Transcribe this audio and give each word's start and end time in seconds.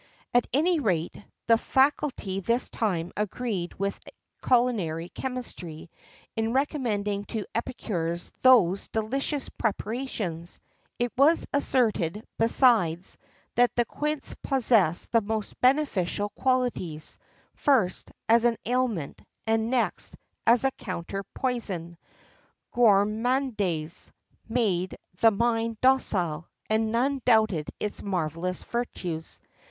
At 0.33 0.47
any 0.51 0.79
rate, 0.79 1.15
the 1.45 1.59
faculty 1.59 2.39
this 2.39 2.71
time 2.71 3.11
agreed 3.15 3.75
with 3.75 3.99
culinary 4.43 5.09
chemistry 5.09 5.91
in 6.35 6.53
recommending 6.53 7.23
to 7.25 7.45
epicures 7.53 8.31
those 8.41 8.87
delicious 8.87 9.47
preparations. 9.49 10.59
It 10.97 11.11
was 11.15 11.45
asserted, 11.53 12.23
besides, 12.39 13.15
that 13.53 13.75
the 13.75 13.85
quince 13.85 14.33
possessed 14.41 15.11
the 15.11 15.21
most 15.21 15.61
beneficial 15.61 16.29
qualities,[XIII 16.29 17.19
11] 17.19 17.29
first, 17.53 18.11
as 18.27 18.43
an 18.43 18.57
aliment, 18.65 19.21
and 19.45 19.69
next, 19.69 20.15
as 20.47 20.63
a 20.63 20.71
counter 20.71 21.21
poison:[XIII 21.35 21.97
12] 22.73 22.73
gourmandise 22.73 24.11
made 24.49 24.97
the 25.19 25.29
mind 25.29 25.79
docile, 25.79 26.47
and 26.71 26.91
none 26.91 27.21
doubted 27.23 27.69
its 27.79 28.01
marvellous 28.01 28.63
virtues. 28.63 29.39